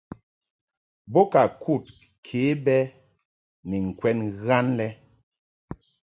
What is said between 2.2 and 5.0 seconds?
ke bɛ ni ŋkwɛn ghan lɛ.